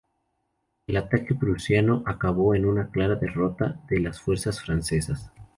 [0.87, 5.31] El ataque prusiano acabó en una clara derrota de las fuerzas francesas.